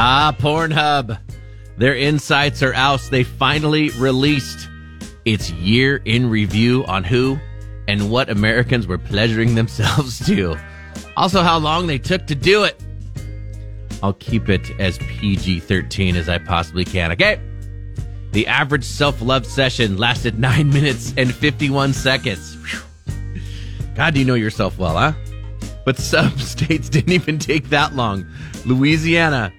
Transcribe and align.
Ah, 0.00 0.32
Pornhub. 0.38 1.18
Their 1.76 1.96
insights 1.96 2.62
are 2.62 2.72
out. 2.74 3.00
They 3.10 3.24
finally 3.24 3.88
released 3.98 4.68
its 5.24 5.50
year 5.50 6.00
in 6.04 6.30
review 6.30 6.84
on 6.84 7.02
who 7.02 7.36
and 7.88 8.08
what 8.08 8.30
Americans 8.30 8.86
were 8.86 8.96
pleasuring 8.96 9.54
themselves 9.56 10.24
to. 10.26 10.56
Also, 11.16 11.42
how 11.42 11.58
long 11.58 11.88
they 11.88 11.98
took 11.98 12.28
to 12.28 12.36
do 12.36 12.62
it. 12.62 12.80
I'll 14.00 14.12
keep 14.12 14.48
it 14.48 14.70
as 14.78 14.98
PG 14.98 15.58
13 15.58 16.14
as 16.14 16.28
I 16.28 16.38
possibly 16.38 16.84
can, 16.84 17.10
okay? 17.10 17.40
The 18.30 18.46
average 18.46 18.84
self 18.84 19.20
love 19.20 19.44
session 19.44 19.96
lasted 19.98 20.38
9 20.38 20.70
minutes 20.70 21.12
and 21.16 21.34
51 21.34 21.92
seconds. 21.92 22.56
Whew. 22.70 23.42
God, 23.96 24.14
do 24.14 24.20
you 24.20 24.26
know 24.26 24.34
yourself 24.34 24.78
well, 24.78 24.96
huh? 24.96 25.12
But 25.84 25.98
some 25.98 26.38
states 26.38 26.88
didn't 26.88 27.14
even 27.14 27.40
take 27.40 27.70
that 27.70 27.96
long. 27.96 28.24
Louisiana, 28.64 29.52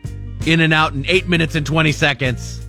in 0.49 0.61
and 0.61 0.73
out 0.73 0.93
in 0.93 1.05
8 1.07 1.29
minutes 1.29 1.53
and 1.53 1.63
20 1.63 1.91
seconds. 1.91 2.65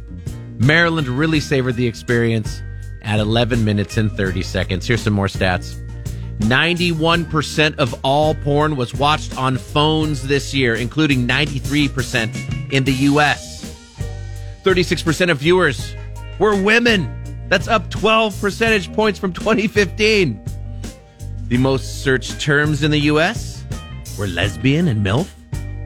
Maryland 0.59 1.09
really 1.09 1.41
savored 1.41 1.77
the 1.77 1.87
experience 1.87 2.63
at 3.01 3.19
11 3.19 3.65
minutes 3.65 3.97
and 3.97 4.13
30 4.13 4.43
seconds. 4.43 4.87
Here's 4.87 5.01
some 5.01 5.15
more 5.15 5.29
stats. 5.29 5.77
91% 6.41 7.79
of 7.79 7.99
all 8.05 8.35
porn 8.35 8.77
was 8.77 8.95
watched 8.95 9.37
on 9.39 9.57
phones 9.57 10.29
this 10.29 10.53
year, 10.53 10.75
including 10.75 11.27
93% 11.27 12.71
in 12.71 12.85
the 12.85 12.93
US. 12.93 13.65
36% 14.63 15.31
of 15.31 15.39
viewers 15.39 15.95
were 16.39 16.63
women. 16.63 17.17
That's 17.49 17.67
up 17.67 17.89
12 17.89 18.39
percentage 18.39 18.93
points 18.93 19.19
from 19.19 19.33
2015. 19.33 20.45
The 21.49 21.57
most 21.57 22.03
searched 22.03 22.39
terms 22.41 22.83
in 22.83 22.91
the 22.91 23.01
US 23.01 23.65
were 24.19 24.27
lesbian 24.27 24.87
and 24.87 25.05
MILF. 25.05 25.40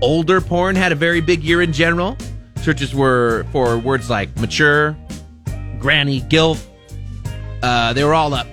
Older 0.04 0.42
porn 0.42 0.76
had 0.76 0.92
a 0.92 0.94
very 0.94 1.22
big 1.22 1.42
year 1.42 1.62
in 1.62 1.72
general. 1.72 2.18
Searches 2.60 2.94
were 2.94 3.46
for 3.52 3.78
words 3.78 4.10
like 4.10 4.36
mature, 4.36 4.94
granny, 5.78 6.20
gilf. 6.20 6.62
Uh, 7.62 7.94
they 7.94 8.04
were 8.04 8.12
all 8.12 8.34
up. 8.34 8.46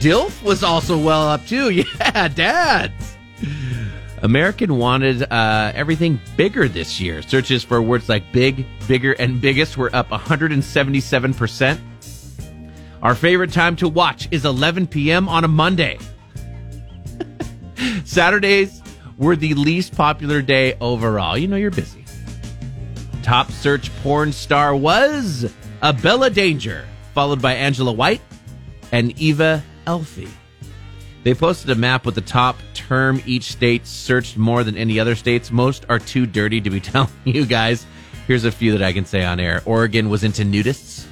DILF 0.00 0.42
was 0.42 0.62
also 0.62 0.98
well 0.98 1.28
up 1.28 1.46
too. 1.46 1.70
Yeah, 1.98 2.28
dads. 2.28 3.16
American 4.18 4.76
wanted 4.76 5.22
uh, 5.22 5.72
everything 5.74 6.20
bigger 6.36 6.68
this 6.68 7.00
year. 7.00 7.22
Searches 7.22 7.64
for 7.64 7.80
words 7.80 8.10
like 8.10 8.30
big, 8.30 8.66
bigger, 8.86 9.12
and 9.14 9.40
biggest 9.40 9.78
were 9.78 9.88
up 9.96 10.10
177%. 10.10 11.80
Our 13.02 13.14
favorite 13.14 13.52
time 13.52 13.76
to 13.76 13.88
watch 13.88 14.28
is 14.30 14.44
11 14.44 14.88
p.m. 14.88 15.26
on 15.26 15.42
a 15.44 15.48
Monday. 15.48 15.98
Saturdays 18.04 18.75
were 19.18 19.36
the 19.36 19.54
least 19.54 19.94
popular 19.94 20.42
day 20.42 20.76
overall. 20.80 21.36
You 21.36 21.48
know, 21.48 21.56
you're 21.56 21.70
busy. 21.70 22.04
Top 23.22 23.50
search 23.50 23.90
porn 24.02 24.32
star 24.32 24.76
was 24.76 25.52
Abella 25.82 26.30
Danger, 26.30 26.86
followed 27.14 27.42
by 27.42 27.54
Angela 27.54 27.92
White 27.92 28.20
and 28.92 29.18
Eva 29.18 29.62
Elfie. 29.86 30.28
They 31.24 31.34
posted 31.34 31.70
a 31.70 31.74
map 31.74 32.06
with 32.06 32.14
the 32.14 32.20
top 32.20 32.56
term 32.72 33.20
each 33.26 33.50
state 33.50 33.84
searched 33.86 34.36
more 34.36 34.62
than 34.62 34.76
any 34.76 35.00
other 35.00 35.16
states. 35.16 35.50
Most 35.50 35.84
are 35.88 35.98
too 35.98 36.24
dirty 36.24 36.60
to 36.60 36.70
be 36.70 36.80
telling 36.92 37.10
you 37.24 37.44
guys. 37.44 37.84
Here's 38.26 38.44
a 38.44 38.52
few 38.52 38.72
that 38.72 38.82
I 38.82 38.92
can 38.92 39.04
say 39.04 39.24
on 39.24 39.40
air. 39.40 39.62
Oregon 39.64 40.08
was 40.08 40.24
into 40.24 40.42
nudists. 40.42 41.04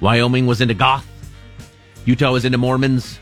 Wyoming 0.00 0.46
was 0.46 0.60
into 0.60 0.74
goth. 0.74 1.06
Utah 2.04 2.32
was 2.32 2.44
into 2.44 2.58
Mormons. 2.58 3.18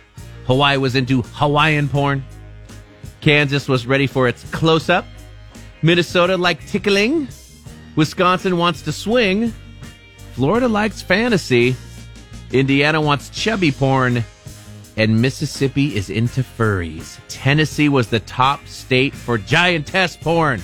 Hawaii 0.46 0.76
was 0.78 0.94
into 0.94 1.22
Hawaiian 1.22 1.88
porn. 1.88 2.24
Kansas 3.20 3.68
was 3.68 3.86
ready 3.86 4.06
for 4.06 4.28
its 4.28 4.44
close 4.50 4.88
up. 4.88 5.04
Minnesota 5.82 6.36
liked 6.36 6.68
tickling. 6.68 7.28
Wisconsin 7.96 8.56
wants 8.56 8.82
to 8.82 8.92
swing. 8.92 9.52
Florida 10.32 10.68
likes 10.68 11.02
fantasy. 11.02 11.76
Indiana 12.52 13.00
wants 13.00 13.30
chubby 13.30 13.72
porn. 13.72 14.24
And 14.96 15.20
Mississippi 15.20 15.96
is 15.96 16.10
into 16.10 16.42
furries. 16.42 17.18
Tennessee 17.28 17.88
was 17.88 18.08
the 18.08 18.20
top 18.20 18.66
state 18.66 19.14
for 19.14 19.38
giantess 19.38 20.16
porn. 20.16 20.60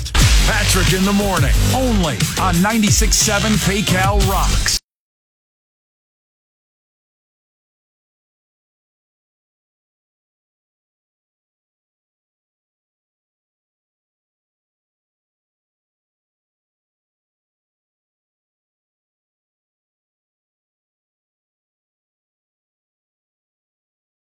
Patrick 0.47 0.93
in 0.93 1.03
the 1.03 1.13
morning, 1.13 1.53
only 1.73 2.15
on 2.39 2.53
96.7 2.55 3.57
KCAL 3.65 4.29
Rocks. 4.29 4.84